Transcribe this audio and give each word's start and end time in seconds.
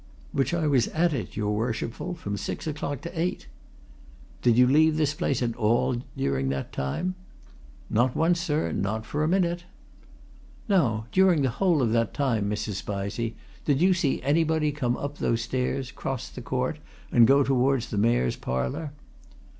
"Which 0.31 0.51
I 0.51 0.65
was 0.65 0.87
at 0.87 1.13
it, 1.13 1.37
your 1.37 1.55
Worshipful, 1.55 2.15
from 2.15 2.35
six 2.35 2.65
o'clock 2.65 3.01
to 3.01 3.19
eight." 3.19 3.45
"Did 4.41 4.57
you 4.57 4.65
leave 4.65 4.97
this 4.97 5.13
place 5.13 5.43
at 5.43 5.55
all 5.55 5.97
during 6.17 6.49
that 6.49 6.71
time?" 6.73 7.13
"Not 7.87 8.15
once, 8.15 8.41
sir; 8.41 8.71
not 8.71 9.05
for 9.05 9.23
a 9.23 9.27
minute." 9.27 9.65
"Now 10.67 11.05
during 11.11 11.43
the 11.43 11.51
whole 11.51 11.83
of 11.83 11.91
that 11.91 12.15
time, 12.15 12.49
Mrs. 12.49 12.81
Spizey, 12.81 13.35
did 13.63 13.79
you 13.79 13.93
see 13.93 14.23
anybody 14.23 14.71
come 14.71 14.97
up 14.97 15.19
those 15.19 15.41
stairs, 15.43 15.91
cross 15.91 16.29
the 16.29 16.41
court, 16.41 16.79
and 17.11 17.27
go 17.27 17.43
towards 17.43 17.91
the 17.91 17.97
Mayor's 17.99 18.35
Parlour?" 18.35 18.93